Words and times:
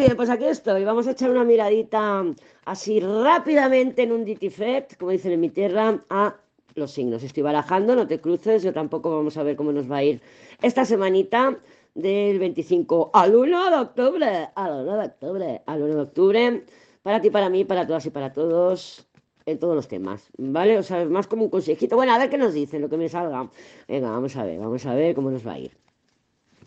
bien, 0.00 0.16
pues 0.16 0.30
aquí 0.30 0.44
estoy. 0.46 0.84
Vamos 0.84 1.06
a 1.06 1.10
echar 1.10 1.30
una 1.30 1.44
miradita 1.44 2.24
así 2.64 3.00
rápidamente 3.00 4.02
en 4.02 4.12
un 4.12 4.24
DigiFect, 4.24 4.96
como 4.96 5.10
dicen 5.10 5.32
en 5.32 5.40
mi 5.40 5.50
tierra, 5.50 6.02
a 6.08 6.36
los 6.74 6.92
signos. 6.92 7.22
Estoy 7.22 7.42
barajando, 7.42 7.94
no 7.94 8.06
te 8.06 8.20
cruces, 8.20 8.62
yo 8.62 8.72
tampoco 8.72 9.14
vamos 9.14 9.36
a 9.36 9.42
ver 9.42 9.56
cómo 9.56 9.72
nos 9.72 9.90
va 9.90 9.98
a 9.98 10.04
ir 10.04 10.22
esta 10.62 10.84
semanita 10.84 11.58
del 11.94 12.38
25 12.38 13.10
al 13.12 13.34
1 13.36 13.70
de 13.70 13.76
octubre, 13.76 14.48
al 14.54 14.72
1 14.84 14.96
de 14.96 15.04
octubre, 15.04 15.62
al 15.66 15.82
1 15.82 15.94
de 15.94 16.00
octubre, 16.00 16.64
para 17.02 17.20
ti, 17.20 17.30
para 17.30 17.50
mí, 17.50 17.64
para 17.64 17.86
todas 17.86 18.06
y 18.06 18.10
para 18.10 18.32
todos, 18.32 19.06
en 19.44 19.58
todos 19.58 19.74
los 19.74 19.88
temas, 19.88 20.30
¿vale? 20.38 20.78
O 20.78 20.82
sea, 20.82 21.04
más 21.04 21.26
como 21.26 21.44
un 21.44 21.50
consejito. 21.50 21.96
Bueno, 21.96 22.14
a 22.14 22.18
ver 22.18 22.30
qué 22.30 22.38
nos 22.38 22.54
dicen, 22.54 22.80
lo 22.80 22.88
que 22.88 22.96
me 22.96 23.08
salga. 23.08 23.50
Venga, 23.86 24.10
vamos 24.10 24.34
a 24.36 24.44
ver, 24.44 24.58
vamos 24.58 24.86
a 24.86 24.94
ver 24.94 25.14
cómo 25.14 25.30
nos 25.30 25.46
va 25.46 25.54
a 25.54 25.58
ir. 25.58 25.76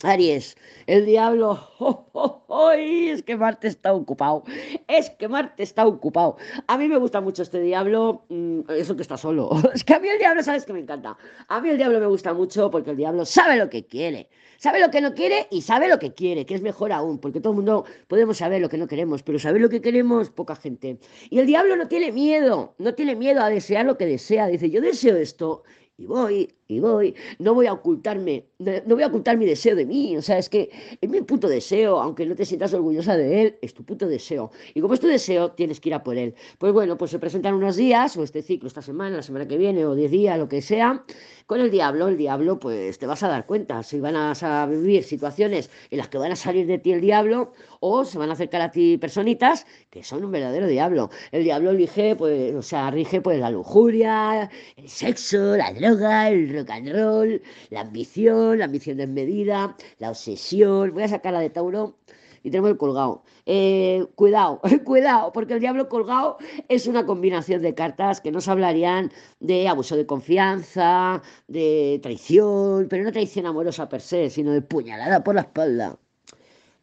Aries, 0.03 0.55
el 0.87 1.05
diablo, 1.05 1.69
¡Oh, 1.79 2.71
es 2.71 3.23
que 3.23 3.35
Marte 3.35 3.67
está 3.67 3.93
ocupado, 3.93 4.43
es 4.87 5.09
que 5.11 5.27
Marte 5.27 5.63
está 5.63 5.87
ocupado. 5.87 6.37
A 6.67 6.77
mí 6.77 6.87
me 6.87 6.97
gusta 6.97 7.21
mucho 7.21 7.41
este 7.41 7.59
diablo, 7.61 8.25
mm, 8.29 8.61
eso 8.69 8.95
que 8.95 9.01
está 9.01 9.17
solo. 9.17 9.49
Es 9.73 9.83
que 9.83 9.93
a 9.93 9.99
mí 9.99 10.07
el 10.07 10.19
diablo, 10.19 10.43
¿sabes 10.43 10.65
que 10.65 10.73
me 10.73 10.79
encanta? 10.79 11.17
A 11.47 11.61
mí 11.61 11.69
el 11.69 11.77
diablo 11.77 11.99
me 11.99 12.07
gusta 12.07 12.33
mucho 12.33 12.69
porque 12.69 12.91
el 12.91 12.97
diablo 12.97 13.25
sabe 13.25 13.57
lo 13.57 13.69
que 13.69 13.85
quiere, 13.85 14.29
sabe 14.57 14.79
lo 14.79 14.91
que 14.91 15.01
no 15.01 15.13
quiere 15.13 15.47
y 15.49 15.61
sabe 15.61 15.87
lo 15.87 15.99
que 15.99 16.13
quiere, 16.13 16.45
que 16.45 16.55
es 16.55 16.61
mejor 16.61 16.91
aún, 16.91 17.17
porque 17.17 17.39
todo 17.39 17.53
el 17.53 17.57
mundo 17.57 17.85
podemos 18.07 18.37
saber 18.37 18.61
lo 18.61 18.69
que 18.69 18.77
no 18.77 18.87
queremos, 18.87 19.23
pero 19.23 19.39
saber 19.39 19.61
lo 19.61 19.69
que 19.69 19.81
queremos, 19.81 20.29
poca 20.29 20.55
gente. 20.55 20.99
Y 21.29 21.39
el 21.39 21.47
diablo 21.47 21.75
no 21.75 21.87
tiene 21.87 22.11
miedo, 22.11 22.75
no 22.77 22.93
tiene 22.93 23.15
miedo 23.15 23.41
a 23.41 23.49
desear 23.49 23.85
lo 23.85 23.97
que 23.97 24.05
desea, 24.05 24.47
dice, 24.47 24.69
yo 24.69 24.81
deseo 24.81 25.17
esto 25.17 25.63
y 25.97 26.05
voy 26.05 26.53
y 26.67 26.79
voy, 26.79 27.15
no 27.39 27.53
voy 27.53 27.67
a 27.67 27.73
ocultarme, 27.73 28.47
no 28.59 28.95
voy 28.95 29.03
a 29.03 29.07
ocultar 29.07 29.37
mi 29.37 29.45
deseo 29.45 29.75
de 29.75 29.85
mí, 29.85 30.17
o 30.17 30.21
sea, 30.21 30.39
es 30.39 30.49
que 30.49 30.71
es 30.99 31.09
mi 31.09 31.21
puto 31.21 31.47
deseo, 31.47 32.01
aunque 32.01 32.25
no 32.25 32.35
te 32.35 32.45
sientas 32.45 32.73
orgullosa 32.73 33.15
de 33.15 33.41
él, 33.41 33.59
es 33.61 33.73
tu 33.73 33.83
puto 33.83 34.07
deseo. 34.07 34.51
Y 34.73 34.81
como 34.81 34.95
es 34.95 34.99
tu 34.99 35.07
deseo, 35.07 35.51
tienes 35.51 35.79
que 35.79 35.89
ir 35.89 35.95
a 35.95 36.03
por 36.03 36.17
él. 36.17 36.33
Pues 36.57 36.73
bueno, 36.73 36.97
pues 36.97 37.11
se 37.11 37.19
presentan 37.19 37.53
unos 37.53 37.75
días, 37.75 38.17
o 38.17 38.23
este 38.23 38.41
ciclo, 38.41 38.67
esta 38.67 38.81
semana, 38.81 39.17
la 39.17 39.23
semana 39.23 39.47
que 39.47 39.57
viene, 39.57 39.85
o 39.85 39.93
diez 39.93 40.09
días, 40.09 40.39
lo 40.39 40.49
que 40.49 40.61
sea, 40.61 41.05
con 41.53 41.61
el 41.61 41.69
diablo, 41.69 42.07
el 42.07 42.17
diablo, 42.17 42.59
pues 42.59 42.97
te 42.97 43.05
vas 43.05 43.21
a 43.21 43.27
dar 43.27 43.45
cuenta, 43.45 43.83
si 43.83 43.99
van 43.99 44.15
a 44.15 44.65
vivir 44.65 45.03
situaciones 45.03 45.69
en 45.91 45.99
las 45.99 46.07
que 46.07 46.17
van 46.17 46.31
a 46.31 46.35
salir 46.35 46.65
de 46.65 46.79
ti 46.79 46.93
el 46.93 47.01
diablo, 47.01 47.53
o 47.79 48.05
se 48.05 48.17
van 48.17 48.31
a 48.31 48.33
acercar 48.33 48.59
a 48.61 48.71
ti 48.71 48.97
personitas 48.97 49.67
que 49.91 50.03
son 50.03 50.25
un 50.25 50.31
verdadero 50.31 50.65
diablo. 50.65 51.11
El 51.31 51.43
diablo 51.43 51.69
elige, 51.69 52.15
pues, 52.15 52.55
o 52.55 52.63
sea, 52.63 52.89
rige 52.89 53.21
pues 53.21 53.39
la 53.39 53.51
lujuria, 53.51 54.49
el 54.77 54.89
sexo, 54.89 55.55
la 55.55 55.71
droga, 55.73 56.27
el 56.31 56.51
rock 56.51 56.71
and 56.71 56.91
roll, 56.91 57.41
la 57.69 57.81
ambición, 57.81 58.57
la 58.57 58.65
ambición 58.65 58.97
desmedida, 58.97 59.77
la 59.99 60.09
obsesión. 60.09 60.91
Voy 60.91 61.03
a 61.03 61.07
sacar 61.07 61.33
la 61.33 61.39
de 61.41 61.51
Tauro 61.51 61.97
y 62.43 62.51
tenemos 62.51 62.71
el 62.71 62.77
colgado. 62.77 63.23
Eh, 63.45 64.05
cuidado, 64.15 64.61
cuidado, 64.85 65.31
porque 65.33 65.53
el 65.53 65.59
diablo 65.59 65.89
colgado 65.89 66.37
es 66.67 66.87
una 66.87 67.05
combinación 67.05 67.61
de 67.61 67.73
cartas 67.73 68.21
que 68.21 68.31
nos 68.31 68.47
hablarían 68.47 69.11
de 69.39 69.67
abuso 69.67 69.95
de 69.95 70.05
confianza, 70.05 71.21
de 71.47 71.99
traición, 72.03 72.87
pero 72.89 73.03
no 73.03 73.11
traición 73.11 73.45
amorosa 73.45 73.89
per 73.89 74.01
se, 74.01 74.29
sino 74.29 74.51
de 74.51 74.61
puñalada 74.61 75.23
por 75.23 75.35
la 75.35 75.41
espalda. 75.41 75.97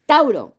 Tauro, 0.05 0.55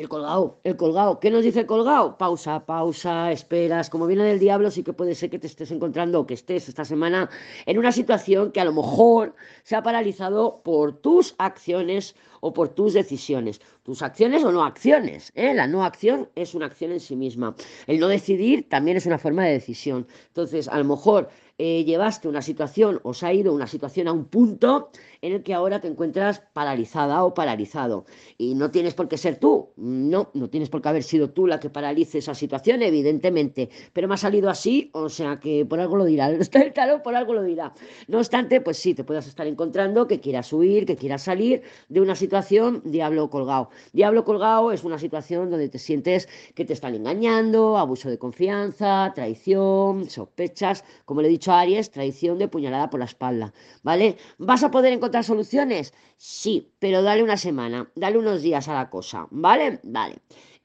el 0.00 0.08
colgado, 0.08 0.58
el 0.64 0.76
colgado. 0.76 1.20
¿Qué 1.20 1.30
nos 1.30 1.44
dice 1.44 1.60
el 1.60 1.66
colgado? 1.66 2.16
Pausa, 2.16 2.64
pausa, 2.64 3.30
esperas. 3.32 3.90
Como 3.90 4.06
viene 4.06 4.24
del 4.24 4.38
diablo, 4.38 4.70
sí 4.70 4.82
que 4.82 4.94
puede 4.94 5.14
ser 5.14 5.28
que 5.28 5.38
te 5.38 5.46
estés 5.46 5.70
encontrando 5.70 6.20
o 6.20 6.26
que 6.26 6.34
estés 6.34 6.68
esta 6.70 6.86
semana 6.86 7.28
en 7.66 7.76
una 7.76 7.92
situación 7.92 8.50
que 8.50 8.60
a 8.60 8.64
lo 8.64 8.72
mejor 8.72 9.34
se 9.62 9.76
ha 9.76 9.82
paralizado 9.82 10.62
por 10.64 10.94
tus 10.94 11.34
acciones 11.36 12.14
o 12.40 12.54
por 12.54 12.70
tus 12.70 12.94
decisiones. 12.94 13.60
Tus 13.82 14.00
acciones 14.00 14.42
o 14.42 14.52
no 14.52 14.64
acciones. 14.64 15.32
¿eh? 15.34 15.52
La 15.52 15.66
no 15.66 15.84
acción 15.84 16.30
es 16.34 16.54
una 16.54 16.66
acción 16.66 16.92
en 16.92 17.00
sí 17.00 17.14
misma. 17.14 17.54
El 17.86 18.00
no 18.00 18.08
decidir 18.08 18.70
también 18.70 18.96
es 18.96 19.04
una 19.04 19.18
forma 19.18 19.44
de 19.44 19.52
decisión. 19.52 20.06
Entonces, 20.28 20.66
a 20.68 20.78
lo 20.78 20.84
mejor 20.84 21.28
eh, 21.58 21.84
llevaste 21.84 22.26
una 22.26 22.40
situación 22.40 23.00
o 23.02 23.12
se 23.12 23.26
ha 23.26 23.34
ido 23.34 23.52
una 23.52 23.66
situación 23.66 24.08
a 24.08 24.12
un 24.12 24.24
punto 24.24 24.88
en 25.22 25.32
el 25.32 25.42
que 25.42 25.54
ahora 25.54 25.80
te 25.80 25.88
encuentras 25.88 26.42
paralizada 26.52 27.24
o 27.24 27.34
paralizado. 27.34 28.04
Y 28.38 28.54
no 28.54 28.70
tienes 28.70 28.94
por 28.94 29.08
qué 29.08 29.18
ser 29.18 29.38
tú, 29.38 29.70
no, 29.76 30.30
no 30.34 30.48
tienes 30.48 30.70
por 30.70 30.80
qué 30.80 30.88
haber 30.88 31.02
sido 31.02 31.30
tú 31.30 31.46
la 31.46 31.60
que 31.60 31.70
paralice 31.70 32.18
esa 32.18 32.34
situación, 32.34 32.82
evidentemente, 32.82 33.68
pero 33.92 34.08
me 34.08 34.14
ha 34.14 34.16
salido 34.16 34.48
así, 34.48 34.90
o 34.94 35.08
sea 35.08 35.38
que 35.40 35.66
por 35.66 35.80
algo 35.80 35.96
lo 35.96 36.04
dirá, 36.04 36.28
el 36.30 36.72
tarot 36.72 37.02
por 37.02 37.14
algo 37.14 37.34
lo 37.34 37.42
dirá. 37.42 37.72
No 38.08 38.18
obstante, 38.18 38.60
pues 38.60 38.78
sí, 38.78 38.94
te 38.94 39.04
puedes 39.04 39.26
estar 39.26 39.46
encontrando 39.46 40.06
que 40.06 40.20
quieras 40.20 40.52
huir, 40.52 40.86
que 40.86 40.96
quieras 40.96 41.22
salir 41.22 41.62
de 41.88 42.00
una 42.00 42.14
situación 42.14 42.82
diablo 42.84 43.28
colgado. 43.30 43.70
Diablo 43.92 44.24
colgado 44.24 44.72
es 44.72 44.84
una 44.84 44.98
situación 44.98 45.50
donde 45.50 45.68
te 45.68 45.78
sientes 45.78 46.28
que 46.54 46.64
te 46.64 46.72
están 46.72 46.94
engañando, 46.94 47.76
abuso 47.76 48.08
de 48.08 48.18
confianza, 48.18 49.12
traición, 49.14 50.08
sospechas, 50.08 50.84
como 51.04 51.20
le 51.20 51.28
he 51.28 51.30
dicho 51.30 51.52
Aries, 51.52 51.90
traición 51.90 52.38
de 52.38 52.48
puñalada 52.48 52.90
por 52.90 53.00
la 53.00 53.06
espalda, 53.06 53.52
¿vale? 53.82 54.16
¿Vas 54.38 54.62
a 54.62 54.70
poder 54.70 54.92
encontrar 54.92 55.09
soluciones? 55.22 55.92
Sí, 56.16 56.72
pero 56.78 57.02
dale 57.02 57.22
una 57.22 57.36
semana, 57.36 57.90
dale 57.94 58.18
unos 58.18 58.42
días 58.42 58.68
a 58.68 58.74
la 58.74 58.90
cosa, 58.90 59.26
¿vale? 59.30 59.80
Vale. 59.82 60.16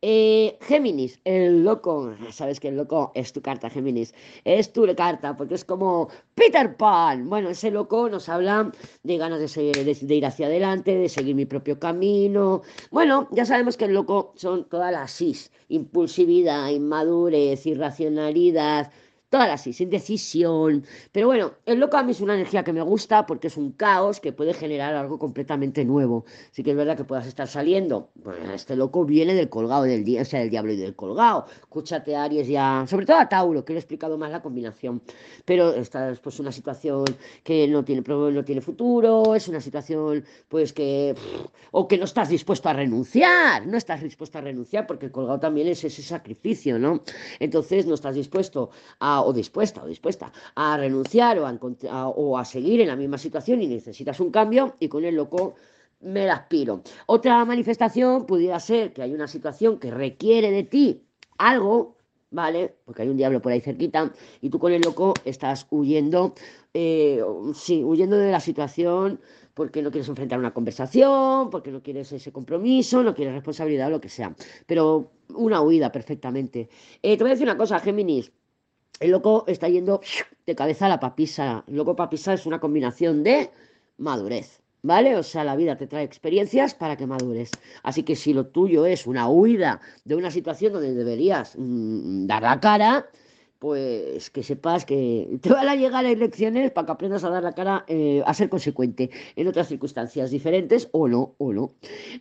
Eh, 0.08 0.60
Géminis, 0.62 1.20
el 1.24 1.64
loco, 1.64 2.14
sabes 2.30 2.60
que 2.60 2.68
el 2.68 2.78
loco 2.78 3.12
es 3.16 3.34
tu 3.34 3.42
carta, 3.42 3.72
Géminis, 3.72 4.14
es 4.44 4.72
tu 4.72 4.86
carta, 4.96 5.36
porque 5.36 5.56
es 5.56 5.66
como 5.66 6.10
Peter 6.36 6.78
Pan. 6.78 7.28
Bueno, 7.28 7.50
ese 7.50 7.72
loco 7.72 8.08
nos 8.08 8.30
habla 8.30 8.72
de 9.02 9.18
ganas 9.18 9.40
de, 9.40 9.72
de, 10.00 10.16
ir 10.16 10.26
hacia 10.26 10.46
adelante, 10.46 10.96
de 10.96 11.10
seguir 11.10 11.34
mi 11.36 11.46
propio 11.46 11.80
camino. 11.80 12.62
Bueno, 12.92 13.28
ya 13.32 13.46
sabemos 13.46 13.78
que 13.78 13.86
el 13.86 13.94
loco 13.94 14.34
son 14.36 14.70
todas 14.70 14.92
las 14.92 15.10
sis, 15.12 15.52
impulsividad, 15.70 16.70
inmadurez, 16.70 17.66
irracionalidad, 17.66 18.92
todas 19.36 19.50
las 19.50 19.82
indecisión. 19.82 20.86
Pero 21.12 21.28
bueno, 21.28 21.56
el 21.66 21.78
loco 21.78 21.98
a 21.98 22.04
mí 22.04 22.12
es 22.12 22.22
una 22.22 22.36
energía 22.36 22.64
que 22.64 22.72
me 22.72 22.82
gusta 22.82 23.26
porque 23.26 23.48
es 23.48 23.58
un 23.58 23.74
caos 23.74 24.22
que 24.22 24.32
puede 24.32 24.54
generar 24.54 24.96
algo 24.96 25.20
completamente 25.20 25.84
nuevo. 25.84 26.24
Sí 26.52 26.64
que 26.64 26.72
es 26.72 26.78
verdad 26.78 26.96
que 26.96 27.04
puedas 27.04 27.28
estar 27.28 27.46
saliendo. 27.46 28.12
Bueno, 28.16 28.54
este 28.54 28.78
loco 28.78 29.04
viene 29.04 29.34
del 29.34 29.50
colgado 29.50 29.84
del 29.84 30.06
del 30.06 30.50
diablo 30.50 30.72
y 30.72 30.78
del 30.78 30.96
colgado. 30.96 31.48
Escúchate, 31.60 32.16
Aries, 32.16 32.48
ya. 32.48 32.86
Sobre 32.88 33.06
todo 33.06 33.18
a 33.18 33.28
Tauro, 33.28 33.66
que 33.66 33.74
le 33.74 33.80
he 33.80 33.82
explicado 33.82 34.18
más 34.18 34.32
la 34.32 34.42
combinación. 34.42 35.02
Pero 35.44 35.74
esta 35.74 36.12
es 36.12 36.20
pues 36.20 36.40
una 36.40 36.54
situación 36.54 37.04
que 37.44 37.68
no 37.68 37.84
tiene, 37.84 38.04
no 38.08 38.46
tiene 38.46 38.62
futuro, 38.62 39.36
es 39.36 39.50
una 39.50 39.60
situación, 39.60 40.24
pues 40.48 40.72
que. 40.72 41.14
o 41.72 41.90
que 41.90 41.98
no 41.98 42.06
estás 42.06 42.30
dispuesto 42.30 42.70
a 42.70 42.74
renunciar. 42.74 43.68
No 43.68 43.76
estás 43.76 44.02
dispuesto 44.02 44.38
a 44.38 44.42
renunciar 44.42 44.88
porque 44.88 45.08
el 45.08 45.12
colgado 45.12 45.42
también 45.42 45.68
es 45.68 45.84
ese 45.84 46.02
sacrificio, 46.02 46.80
¿no? 46.80 47.04
Entonces 47.40 47.86
no 47.86 47.96
estás 47.96 48.16
dispuesto 48.16 48.70
a 49.00 49.25
o 49.26 49.34
dispuesta 49.34 49.84
o 49.84 49.88
dispuesta 49.88 50.32
a 50.56 50.78
renunciar 50.78 51.40
o 51.40 52.38
a, 52.38 52.46
seguir 52.46 52.82
en 52.82 52.88
la 52.88 52.96
misma 52.96 53.18
situación 53.18 53.62
y 53.62 53.68
necesitas 53.68 54.20
un 54.20 54.32
cambio 54.32 54.76
y 54.80 54.88
con 54.88 55.04
el 55.04 55.16
loco 55.16 55.56
me 56.02 56.26
la 56.26 56.36
aspiro. 56.36 56.82
Otra 57.08 57.44
manifestación 57.46 58.26
pudiera 58.26 58.60
ser 58.60 58.94
que 58.94 59.02
hay 59.02 59.14
una 59.14 59.28
situación 59.28 59.80
que 59.80 59.92
requiere 59.92 60.52
de 60.52 60.64
ti 60.64 61.04
algo, 61.38 61.98
¿vale? 62.32 62.76
Porque 62.86 63.02
hay 63.02 63.10
un 63.10 63.18
diablo 63.18 63.42
por 63.42 63.52
ahí 63.52 63.62
cerquita 63.62 64.12
y 64.42 64.50
tú 64.50 64.60
con 64.60 64.72
el 64.72 64.82
loco 64.82 65.14
estás 65.26 65.68
huyendo, 65.72 66.36
eh, 66.74 67.24
sí, 67.54 67.84
huyendo 67.84 68.18
de 68.18 68.32
la 68.32 68.40
situación 68.40 69.20
porque 69.56 69.82
no 69.82 69.90
quieres 69.90 70.10
enfrentar 70.10 70.38
una 70.38 70.54
conversación, 70.54 71.50
porque 71.50 71.72
no 71.72 71.82
quieres 71.82 72.12
ese 72.12 72.32
compromiso, 72.32 73.02
no 73.02 73.16
quieres 73.16 73.34
responsabilidad 73.34 73.88
o 73.88 73.92
lo 73.92 74.02
que 74.02 74.10
sea. 74.10 74.36
Pero 74.68 75.12
una 75.34 75.62
huida 75.62 75.92
perfectamente. 75.92 76.70
Eh, 77.02 77.18
te 77.18 77.24
voy 77.24 77.32
a 77.32 77.36
decir 77.36 77.48
una 77.48 77.58
cosa, 77.58 77.80
Géminis 77.80 78.32
el 79.00 79.12
loco 79.12 79.44
está 79.48 79.68
yendo 79.70 80.02
de 80.46 80.56
cabeza 80.56 80.86
a 80.86 80.90
la 80.90 81.00
papisa. 81.00 81.64
El 81.68 81.76
loco 81.76 81.96
papisa 81.96 82.34
es 82.34 82.46
una 82.46 82.60
combinación 82.60 83.24
de 83.24 83.50
madurez, 83.98 84.62
¿vale? 84.82 85.16
O 85.16 85.24
sea, 85.24 85.44
la 85.44 85.56
vida 85.56 85.78
te 85.78 85.88
trae 85.88 86.04
experiencias 86.04 86.74
para 86.74 86.96
que 86.96 87.08
madures. 87.08 87.52
Así 87.84 88.04
que 88.04 88.16
si 88.16 88.34
lo 88.34 88.48
tuyo 88.48 88.86
es 88.86 89.08
una 89.08 89.30
huida 89.30 89.82
de 90.04 90.16
una 90.16 90.32
situación 90.32 90.74
donde 90.74 90.94
deberías 90.94 91.56
mm, 91.58 92.28
dar 92.28 92.44
la 92.44 92.60
cara, 92.60 93.10
pues 93.60 94.30
que 94.30 94.44
sepas 94.44 94.86
que 94.86 95.40
te 95.42 95.50
van 95.50 95.68
a 95.68 95.76
llegar 95.76 96.06
elecciones 96.06 96.72
para 96.72 96.86
que 96.86 96.92
aprendas 96.92 97.24
a 97.24 97.30
dar 97.30 97.44
la 97.44 97.54
cara, 97.54 97.86
eh, 97.88 98.22
a 98.26 98.34
ser 98.34 98.50
consecuente 98.50 99.10
en 99.36 99.48
otras 99.48 99.68
circunstancias 99.68 100.32
diferentes 100.32 100.90
o 100.92 101.08
no, 101.08 101.36
o 101.38 101.54
no. 101.54 101.74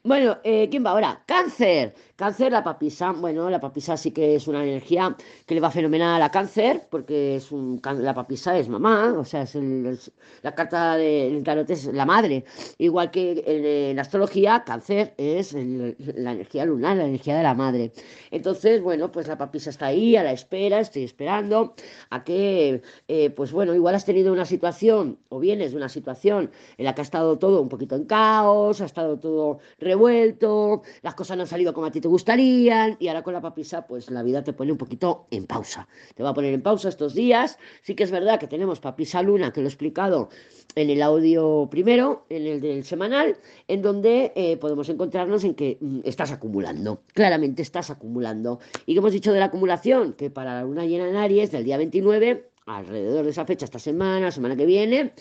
Bueno, 0.04 0.38
eh, 0.44 0.68
¿quién 0.70 0.84
va 0.84 0.90
ahora? 0.90 1.22
Cáncer. 1.26 1.94
Cáncer, 2.16 2.52
la 2.52 2.62
papisa. 2.62 3.10
Bueno, 3.10 3.50
la 3.50 3.60
papisa 3.60 3.96
sí 3.96 4.12
que 4.12 4.36
es 4.36 4.46
una 4.46 4.62
energía 4.62 5.16
que 5.46 5.54
le 5.56 5.60
va 5.60 5.70
fenomenal 5.70 6.22
a 6.22 6.30
cáncer, 6.30 6.86
porque 6.88 7.36
es 7.36 7.50
un, 7.50 7.80
la 7.98 8.14
papisa 8.14 8.56
es 8.56 8.68
mamá, 8.68 9.14
o 9.18 9.24
sea, 9.24 9.42
es, 9.42 10.12
la 10.42 10.54
carta 10.54 10.96
del 10.96 11.42
tarot 11.42 11.68
es 11.70 11.86
la 11.86 12.06
madre. 12.06 12.44
Igual 12.78 13.10
que 13.10 13.42
en, 13.44 13.96
la 13.96 14.02
astrología, 14.02 14.62
cáncer 14.64 15.14
es 15.18 15.54
la 15.54 16.32
energía 16.32 16.64
lunar, 16.64 16.96
la 16.96 17.06
energía 17.06 17.36
de 17.36 17.42
la 17.42 17.54
madre. 17.54 17.92
Entonces, 18.30 18.80
bueno, 18.80 19.10
pues 19.10 19.26
la 19.26 19.36
papisa 19.36 19.70
está 19.70 19.86
ahí 19.86 20.14
a 20.14 20.22
la 20.22 20.32
espera, 20.32 20.78
estoy 20.78 21.02
esperando 21.02 21.23
esperando 21.24 21.74
a 22.10 22.22
que, 22.22 22.82
eh, 23.08 23.30
pues 23.30 23.50
bueno, 23.50 23.74
igual 23.74 23.94
has 23.94 24.04
tenido 24.04 24.30
una 24.30 24.44
situación 24.44 25.18
o 25.30 25.40
vienes 25.40 25.70
de 25.70 25.78
una 25.78 25.88
situación 25.88 26.50
en 26.76 26.84
la 26.84 26.94
que 26.94 27.00
ha 27.00 27.02
estado 27.04 27.38
todo 27.38 27.62
un 27.62 27.68
poquito 27.70 27.96
en 27.96 28.04
caos, 28.04 28.82
ha 28.82 28.84
estado 28.84 29.18
todo 29.18 29.58
revuelto, 29.78 30.82
las 31.00 31.14
cosas 31.14 31.38
no 31.38 31.44
han 31.44 31.48
salido 31.48 31.72
como 31.72 31.86
a 31.86 31.90
ti 31.90 32.02
te 32.02 32.08
gustarían 32.08 32.96
y 33.00 33.08
ahora 33.08 33.22
con 33.22 33.32
la 33.32 33.40
papisa, 33.40 33.86
pues 33.86 34.10
la 34.10 34.22
vida 34.22 34.44
te 34.44 34.52
pone 34.52 34.70
un 34.70 34.78
poquito 34.78 35.26
en 35.30 35.46
pausa. 35.46 35.88
Te 36.14 36.22
va 36.22 36.30
a 36.30 36.34
poner 36.34 36.52
en 36.52 36.62
pausa 36.62 36.90
estos 36.90 37.14
días. 37.14 37.58
Sí 37.82 37.94
que 37.94 38.04
es 38.04 38.10
verdad 38.10 38.38
que 38.38 38.46
tenemos 38.46 38.80
papisa 38.80 39.22
luna, 39.22 39.50
que 39.50 39.62
lo 39.62 39.68
he 39.68 39.70
explicado 39.70 40.28
en 40.74 40.90
el 40.90 41.02
audio 41.02 41.68
primero, 41.70 42.26
en 42.28 42.46
el 42.46 42.60
del 42.60 42.84
semanal, 42.84 43.36
en 43.68 43.80
donde 43.80 44.32
eh, 44.34 44.56
podemos 44.56 44.88
encontrarnos 44.88 45.44
en 45.44 45.54
que 45.54 45.78
mm, 45.80 46.00
estás 46.04 46.32
acumulando, 46.32 47.02
claramente 47.14 47.62
estás 47.62 47.90
acumulando. 47.90 48.60
Y 48.86 48.92
que 48.92 48.98
hemos 48.98 49.12
dicho 49.12 49.32
de 49.32 49.40
la 49.40 49.46
acumulación, 49.46 50.12
que 50.14 50.30
para 50.30 50.54
la 50.54 50.62
luna 50.62 50.84
llena 50.84 51.06
Aries 51.16 51.50
del 51.50 51.64
día 51.64 51.76
29, 51.76 52.50
alrededor 52.66 53.24
de 53.24 53.30
esa 53.30 53.44
fecha, 53.44 53.64
esta 53.64 53.78
semana, 53.78 54.30
semana 54.30 54.56
que 54.56 54.66
viene, 54.66 55.12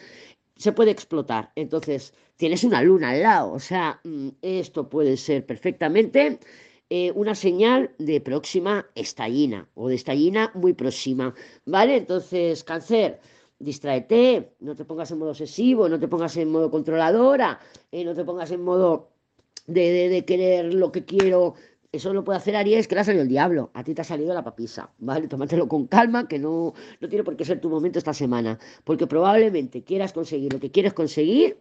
se 0.56 0.72
puede 0.72 0.92
explotar. 0.92 1.52
Entonces, 1.56 2.14
tienes 2.38 2.64
una 2.64 2.82
luna 2.82 3.12
al 3.12 3.22
lado, 3.22 3.54
o 3.54 3.60
sea, 3.60 4.00
mm, 4.04 4.30
esto 4.42 4.90
puede 4.90 5.18
ser 5.18 5.46
perfectamente 5.46 6.40
eh, 6.90 7.12
una 7.16 7.36
señal 7.36 7.92
de 7.98 8.22
próxima 8.22 8.86
estallina 8.96 9.68
o 9.76 9.88
de 9.88 9.96
estallina 9.96 10.52
muy 10.54 10.74
próxima, 10.74 11.34
¿vale? 11.66 11.98
Entonces, 11.98 12.64
cáncer 12.64 13.20
distráete, 13.60 14.54
no 14.60 14.76
te 14.76 14.86
pongas 14.86 15.12
en 15.12 15.20
modo 15.20 15.32
obsesivo, 15.32 15.88
no 15.90 16.00
te 16.00 16.08
pongas 16.08 16.36
en 16.38 16.52
modo 16.52 16.70
controladora, 16.70 17.60
eh, 17.92 18.04
no 18.04 18.14
te 18.14 18.26
pongas 18.26 18.52
en 18.52 18.62
modo 18.62 19.10
de, 19.68 20.10
de, 20.10 20.26
querer 20.26 20.74
lo 20.74 20.92
que 20.92 21.06
quiero. 21.06 21.56
Eso 21.94 22.12
lo 22.12 22.24
puede 22.24 22.38
hacer 22.40 22.56
Aries, 22.56 22.88
que 22.88 22.96
le 22.96 23.02
ha 23.02 23.04
salido 23.04 23.22
el 23.22 23.30
diablo. 23.30 23.70
A 23.76 23.84
ti 23.84 23.94
te 23.94 24.02
ha 24.02 24.04
salido 24.04 24.34
la 24.34 24.44
papisa, 24.44 24.92
¿vale? 24.98 25.28
Tómatelo 25.28 25.68
con 25.68 25.86
calma, 25.86 26.28
que 26.28 26.40
no, 26.40 26.74
no 27.00 27.08
tiene 27.08 27.24
por 27.24 27.36
qué 27.38 27.46
ser 27.46 27.62
tu 27.62 27.70
momento 27.70 28.00
esta 28.00 28.16
semana. 28.16 28.58
Porque 28.84 29.06
probablemente 29.06 29.84
quieras 29.84 30.12
conseguir 30.12 30.52
lo 30.52 30.60
que 30.60 30.72
quieres 30.72 30.94
conseguir, 30.94 31.60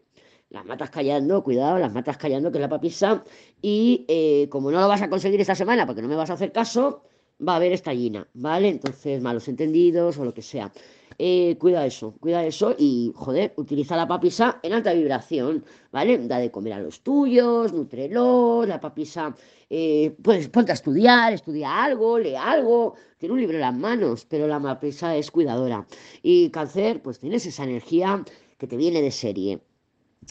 las 0.48 0.64
matas 0.64 0.88
callando, 0.88 1.44
cuidado, 1.44 1.78
las 1.78 1.92
matas 1.92 2.16
callando, 2.16 2.50
que 2.50 2.56
es 2.56 2.62
la 2.62 2.70
papisa. 2.70 3.24
Y 3.60 4.06
eh, 4.08 4.48
como 4.48 4.70
no 4.70 4.80
lo 4.80 4.88
vas 4.88 5.02
a 5.02 5.10
conseguir 5.10 5.38
esta 5.38 5.54
semana, 5.54 5.84
porque 5.86 6.00
no 6.00 6.08
me 6.08 6.16
vas 6.16 6.30
a 6.30 6.32
hacer 6.32 6.50
caso, 6.50 7.02
va 7.46 7.54
a 7.54 7.56
haber 7.56 7.72
estallina, 7.72 8.26
¿vale? 8.34 8.68
Entonces, 8.68 9.20
malos 9.22 9.48
entendidos 9.48 10.18
o 10.18 10.24
lo 10.24 10.34
que 10.34 10.42
sea. 10.42 10.72
Eh, 11.18 11.56
cuida 11.58 11.84
eso, 11.86 12.14
cuida 12.20 12.44
eso 12.44 12.74
y, 12.78 13.12
joder, 13.14 13.52
utiliza 13.56 13.96
la 13.96 14.08
papisa 14.08 14.58
en 14.62 14.72
alta 14.72 14.92
vibración, 14.92 15.64
¿vale? 15.90 16.18
Da 16.18 16.38
de 16.38 16.50
comer 16.50 16.72
a 16.72 16.80
los 16.80 17.02
tuyos, 17.02 17.72
nutrelos, 17.72 18.66
la 18.66 18.80
papisa, 18.80 19.34
eh, 19.68 20.14
pues 20.22 20.48
ponte 20.48 20.72
a 20.72 20.74
estudiar, 20.74 21.32
estudia 21.32 21.84
algo, 21.84 22.18
lee 22.18 22.34
algo, 22.34 22.94
tiene 23.18 23.34
un 23.34 23.40
libro 23.40 23.56
en 23.56 23.62
las 23.62 23.74
manos, 23.74 24.26
pero 24.28 24.46
la 24.46 24.60
papisa 24.60 25.16
es 25.16 25.30
cuidadora. 25.30 25.86
Y 26.22 26.50
cáncer, 26.50 27.02
pues 27.02 27.18
tienes 27.18 27.46
esa 27.46 27.64
energía 27.64 28.24
que 28.58 28.66
te 28.66 28.76
viene 28.76 29.02
de 29.02 29.10
serie. 29.10 29.60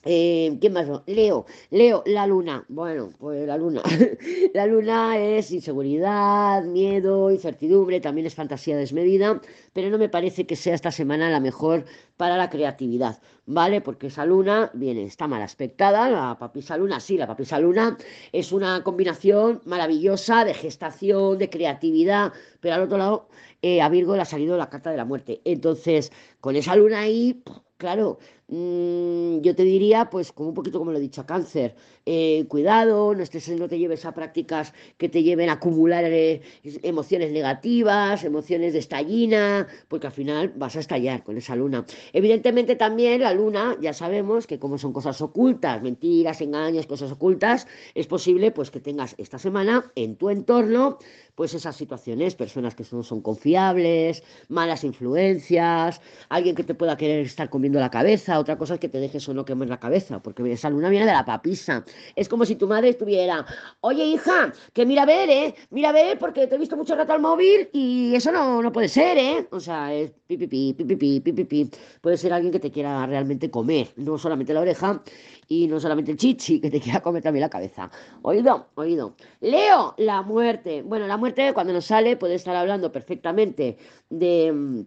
Eh, 0.04 0.58
¿Quién 0.60 0.74
más? 0.74 0.88
Leo, 1.06 1.46
Leo, 1.70 2.04
la 2.06 2.26
luna. 2.26 2.66
Bueno, 2.70 3.12
pues 3.20 3.46
la 3.46 3.58
luna. 3.58 3.82
la 4.54 4.66
luna 4.66 5.18
es 5.20 5.52
inseguridad, 5.52 6.64
miedo, 6.64 7.30
incertidumbre, 7.30 8.02
también 8.02 8.26
es 8.26 8.34
fantasía 8.34 8.76
desmedida, 8.78 9.42
pero 9.74 9.90
no 9.90 9.98
me 9.98 10.10
parece 10.10 10.48
que 10.48 10.56
sea 10.56 10.74
esta 10.74 10.92
semana 10.92 11.30
la 11.30 11.40
mejor 11.40 11.86
para 12.18 12.38
la 12.38 12.50
creatividad, 12.50 13.20
¿vale? 13.46 13.82
Porque 13.82 14.08
esa 14.08 14.26
luna 14.26 14.72
viene, 14.74 15.04
está 15.04 15.28
mal 15.28 15.42
aspectada, 15.42 16.10
la 16.10 16.38
papisa 16.40 16.78
luna, 16.78 17.00
sí, 17.00 17.18
la 17.18 17.28
papisa 17.28 17.60
luna 17.60 17.98
es 18.32 18.52
una 18.52 18.84
combinación 18.84 19.62
maravillosa 19.66 20.46
de 20.46 20.54
gestación, 20.54 21.38
de 21.38 21.50
creatividad, 21.50 22.34
pero 22.60 22.76
al 22.76 22.82
otro 22.84 22.98
lado 22.98 23.28
eh, 23.62 23.82
a 23.82 23.90
Virgo 23.90 24.16
le 24.16 24.24
ha 24.24 24.26
salido 24.26 24.58
la 24.58 24.70
carta 24.70 24.92
de 24.92 24.98
la 24.98 25.06
muerte. 25.06 25.42
Entonces, 25.46 26.12
con 26.40 26.56
esa 26.56 26.76
luna 26.76 27.02
ahí, 27.02 27.44
claro, 27.78 28.20
yo 28.52 29.56
te 29.56 29.64
diría, 29.64 30.10
pues 30.10 30.34
como 30.34 30.50
un 30.50 30.56
poquito 30.56 30.78
como 30.78 30.92
lo 30.92 30.98
he 30.98 31.02
dicho 31.02 31.22
a 31.22 31.26
cáncer, 31.26 31.74
eh, 32.06 32.46
cuidado, 32.50 33.16
no, 33.16 33.24
estés, 33.24 33.48
no 33.50 33.70
te 33.70 33.80
lleves 33.80 34.04
a 34.06 34.14
prácticas 34.14 34.74
que 34.98 35.08
te 35.08 35.24
lleven 35.24 35.50
a 35.50 35.54
acumular 35.54 36.04
eh, 36.06 36.42
emociones 36.84 37.32
negativas, 37.32 38.26
emociones 38.26 38.74
de 38.74 38.80
estallina, 38.80 39.68
porque 39.88 40.08
al 40.08 40.14
final 40.14 40.52
vas 40.58 40.76
a 40.76 40.82
estallar 40.82 41.24
con 41.24 41.38
esa 41.38 41.56
luna. 41.56 41.86
Evidentemente 42.12 42.76
también 42.76 43.22
la 43.22 43.34
luna, 43.34 43.78
ya 43.82 43.94
sabemos 43.94 44.48
que 44.48 44.60
como 44.60 44.78
son 44.78 44.92
cosas 44.92 45.22
ocultas, 45.22 45.82
mentiras, 45.82 46.42
engaños, 46.42 46.88
cosas 46.88 47.12
ocultas, 47.12 47.68
es 47.96 48.08
posible 48.08 48.52
pues 48.52 48.70
que 48.70 48.82
tengas 48.82 49.16
esta 49.18 49.40
semana 49.40 49.94
en 49.96 50.18
tu 50.18 50.30
entorno 50.30 50.98
pues 51.36 51.54
esas 51.54 51.76
situaciones, 51.76 52.36
personas 52.36 52.76
que 52.76 52.86
no 52.92 53.04
son 53.04 53.22
confiables, 53.22 54.22
malas 54.50 54.84
influencias, 54.84 56.02
alguien 56.30 56.56
que 56.56 56.64
te 56.64 56.76
pueda 56.76 56.98
querer 56.98 57.26
estar 57.26 57.50
comiendo 57.50 57.80
la 57.80 57.90
cabeza, 57.90 58.40
otra 58.42 58.58
cosa 58.58 58.76
es 58.76 58.80
que 58.80 58.90
te 58.90 59.00
dejes 59.00 59.28
o 59.30 59.34
no 59.34 59.46
quemar 59.46 59.70
la 59.70 59.80
cabeza, 59.80 60.22
porque 60.22 60.52
esa 60.52 60.70
luna 60.70 60.90
viene 60.90 61.06
de 61.06 61.14
la 61.14 61.26
papisa. 61.26 61.86
Es 62.16 62.28
como 62.28 62.46
si 62.46 62.56
tu 62.56 62.68
madre 62.68 62.90
estuviera, 62.90 63.46
oye 63.82 64.04
hija, 64.04 64.54
que 64.74 64.86
mira 64.86 65.04
a 65.04 65.06
ver, 65.06 65.30
¿eh? 65.30 65.56
Mira 65.70 65.90
a 65.90 65.94
ver, 65.94 66.20
porque 66.20 66.48
te 66.48 66.56
he 66.56 66.58
visto 66.58 66.78
mucho 66.78 66.96
rato 66.96 67.14
al 67.14 67.22
móvil 67.22 67.70
y 67.74 68.14
eso 68.16 68.32
no, 68.32 68.62
no 68.62 68.72
puede 68.72 68.90
ser, 68.90 69.18
¿eh? 69.18 69.48
O 69.52 69.60
sea, 69.60 69.94
es 69.94 70.12
pipipi, 70.28 70.74
pipipi, 70.74 71.20
pipipi. 71.22 71.70
Puede 72.02 72.18
ser 72.18 72.34
alguien 72.34 72.52
que 72.52 72.60
te 72.60 72.72
quiera 72.72 73.06
realmente 73.06 73.50
comer, 73.50 73.94
no 73.96 74.18
solamente 74.18 74.54
la 74.54 74.62
oreja 74.62 75.02
y 75.48 75.68
no 75.68 75.80
solamente 75.80 76.12
el 76.12 76.18
chichi, 76.18 76.60
que 76.60 76.70
te 76.70 76.80
quiera 76.80 77.02
comer 77.02 77.24
también 77.24 77.42
la 77.42 77.50
cabeza. 77.50 77.90
Oído, 78.22 78.70
oído. 78.76 79.16
Leo, 79.42 79.96
la 79.98 80.22
muerte. 80.22 80.82
Bueno, 80.84 81.08
la 81.08 81.18
muerte 81.18 81.54
cuando 81.54 81.74
nos 81.74 81.86
sale 81.86 82.18
puede 82.18 82.36
estar 82.36 82.56
hablando 82.56 82.92
perfectamente 82.92 83.78
de 84.10 84.86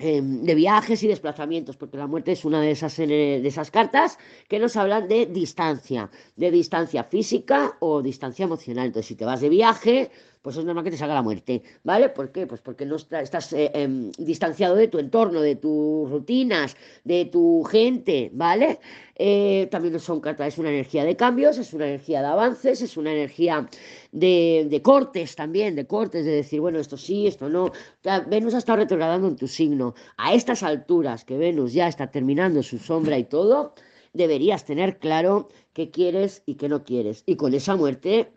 em, 0.00 0.42
de 0.42 0.54
viajes 0.54 1.02
y 1.02 1.08
desplazamientos, 1.08 1.76
porque 1.76 1.98
la 1.98 2.06
muerte 2.06 2.32
es 2.32 2.44
una 2.44 2.60
de 2.60 2.70
esas, 2.70 2.96
de 2.96 3.46
esas 3.46 3.70
cartas 3.70 4.18
que 4.48 4.58
nos 4.58 4.76
hablan 4.76 5.06
de 5.08 5.26
distancia, 5.26 6.10
de 6.36 6.50
distancia 6.50 7.04
física 7.04 7.76
o 7.80 8.02
distancia 8.02 8.44
emocional. 8.44 8.86
Entonces, 8.86 9.08
si 9.08 9.14
te 9.14 9.24
vas 9.26 9.40
de 9.40 9.50
viaje, 9.50 10.10
pues 10.42 10.56
es 10.56 10.64
normal 10.64 10.84
que 10.84 10.90
te 10.90 10.96
salga 10.96 11.14
la 11.14 11.22
muerte, 11.22 11.62
¿vale? 11.84 12.08
¿Por 12.08 12.32
qué? 12.32 12.46
Pues 12.46 12.60
porque 12.60 12.86
no 12.86 12.96
estás 12.96 13.52
eh, 13.52 13.70
eh, 13.74 14.10
distanciado 14.18 14.74
de 14.74 14.88
tu 14.88 14.98
entorno, 14.98 15.40
de 15.42 15.56
tus 15.56 16.08
rutinas, 16.10 16.76
de 17.04 17.26
tu 17.26 17.62
gente, 17.64 18.30
¿vale? 18.32 18.80
Eh, 19.16 19.68
también 19.70 20.00
son 20.00 20.20
cartas, 20.20 20.48
es 20.48 20.58
una 20.58 20.70
energía 20.70 21.04
de 21.04 21.14
cambios, 21.14 21.58
es 21.58 21.74
una 21.74 21.86
energía 21.86 22.22
de 22.22 22.28
avances, 22.28 22.80
es 22.80 22.96
una 22.96 23.12
energía 23.12 23.68
de, 24.12 24.66
de 24.70 24.82
cortes 24.82 25.36
también, 25.36 25.76
de 25.76 25.86
cortes, 25.86 26.24
de 26.24 26.32
decir, 26.32 26.60
bueno, 26.60 26.78
esto 26.78 26.96
sí, 26.96 27.26
esto 27.26 27.50
no. 27.50 27.70
Venus 28.28 28.54
ha 28.54 28.58
estado 28.58 28.78
retrogradando 28.78 29.28
en 29.28 29.36
tu 29.36 29.46
signo. 29.46 29.94
A 30.16 30.32
estas 30.32 30.62
alturas 30.62 31.26
que 31.26 31.36
Venus 31.36 31.74
ya 31.74 31.86
está 31.86 32.10
terminando 32.10 32.62
su 32.62 32.78
sombra 32.78 33.18
y 33.18 33.24
todo, 33.24 33.74
deberías 34.14 34.64
tener 34.64 34.98
claro 34.98 35.48
qué 35.74 35.90
quieres 35.90 36.42
y 36.46 36.54
qué 36.54 36.68
no 36.68 36.84
quieres. 36.84 37.22
Y 37.26 37.36
con 37.36 37.54
esa 37.54 37.76
muerte 37.76 38.32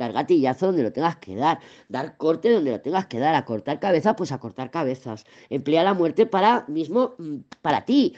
dar 0.00 0.12
gatillazo 0.12 0.66
donde 0.66 0.82
lo 0.82 0.92
tengas 0.92 1.16
que 1.16 1.36
dar, 1.36 1.60
dar 1.88 2.16
corte 2.16 2.50
donde 2.50 2.72
lo 2.72 2.80
tengas 2.80 3.06
que 3.06 3.18
dar, 3.18 3.34
a 3.34 3.44
cortar 3.44 3.78
cabezas, 3.78 4.14
pues 4.16 4.32
a 4.32 4.38
cortar 4.38 4.70
cabezas. 4.70 5.24
Emplea 5.48 5.84
la 5.84 5.94
muerte 5.94 6.26
para 6.26 6.64
mismo, 6.68 7.14
mm, 7.18 7.36
para 7.62 7.84
ti, 7.84 8.14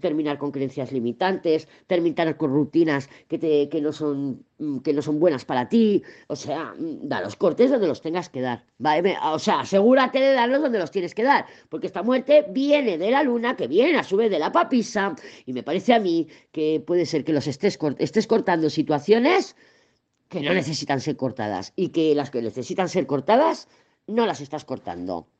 terminar 0.00 0.38
con 0.38 0.50
creencias 0.50 0.90
limitantes, 0.90 1.68
terminar 1.86 2.36
con 2.36 2.50
rutinas 2.50 3.08
que, 3.28 3.38
te, 3.38 3.68
que, 3.68 3.80
no 3.80 3.92
son, 3.92 4.44
mm, 4.58 4.78
que 4.78 4.92
no 4.92 5.00
son 5.00 5.20
buenas 5.20 5.44
para 5.44 5.68
ti, 5.68 6.02
o 6.26 6.34
sea, 6.34 6.74
mm, 6.76 7.08
da 7.08 7.20
los 7.20 7.36
cortes 7.36 7.70
donde 7.70 7.86
los 7.86 8.00
tengas 8.00 8.28
que 8.28 8.40
dar, 8.40 8.64
¿vale? 8.78 9.16
O 9.22 9.38
sea, 9.38 9.60
asegúrate 9.60 10.18
de 10.18 10.32
darlos 10.32 10.60
donde 10.62 10.78
los 10.80 10.90
tienes 10.90 11.14
que 11.14 11.22
dar, 11.22 11.46
porque 11.68 11.86
esta 11.86 12.02
muerte 12.02 12.46
viene 12.50 12.98
de 12.98 13.10
la 13.10 13.22
luna, 13.22 13.56
que 13.56 13.68
viene 13.68 13.98
a 13.98 14.02
su 14.02 14.16
vez 14.16 14.30
de 14.30 14.40
la 14.40 14.50
papisa, 14.50 15.14
y 15.46 15.52
me 15.52 15.62
parece 15.62 15.94
a 15.94 16.00
mí 16.00 16.26
que 16.50 16.82
puede 16.84 17.06
ser 17.06 17.24
que 17.24 17.32
los 17.32 17.46
estés, 17.46 17.78
estés 17.98 18.26
cortando 18.26 18.68
situaciones 18.70 19.54
que 20.34 20.48
no 20.48 20.52
necesitan 20.52 21.00
ser 21.00 21.16
cortadas 21.16 21.72
y 21.76 21.90
que 21.90 22.14
las 22.14 22.30
que 22.30 22.42
necesitan 22.42 22.88
ser 22.88 23.06
cortadas 23.06 23.68
no 24.08 24.26
las 24.26 24.40
estás 24.40 24.64
cortando. 24.64 25.28